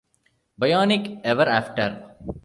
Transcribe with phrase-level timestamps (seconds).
[0.63, 1.87] Bionic Ever After?